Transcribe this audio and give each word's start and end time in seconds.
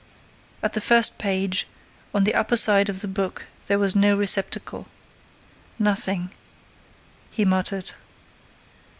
At 0.63 0.73
the 0.73 0.81
first 0.81 1.19
page, 1.19 1.67
on 2.11 2.23
the 2.23 2.33
upper 2.33 2.57
side 2.57 2.89
of 2.89 3.01
the 3.01 3.07
book, 3.07 3.45
there 3.67 3.77
was 3.77 3.95
no 3.95 4.17
receptacle. 4.17 4.87
"Nothing," 5.77 6.31
he 7.29 7.45
muttered. 7.45 7.91